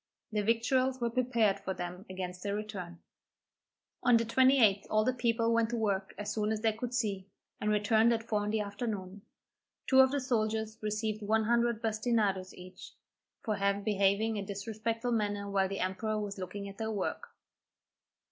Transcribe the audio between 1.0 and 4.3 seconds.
prepared for them against their return. On the